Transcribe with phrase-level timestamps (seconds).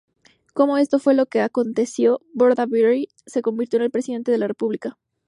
[0.55, 4.97] Como esto fue lo que aconteció, Bordaberry se convirtió en Presidente de la República.